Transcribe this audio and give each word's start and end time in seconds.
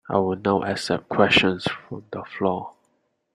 I 0.09 0.17
will 0.17 0.35
now 0.37 0.63
accept 0.63 1.09
questions 1.09 1.65
from 1.87 2.05
the 2.11 2.23
floor. 2.23 2.71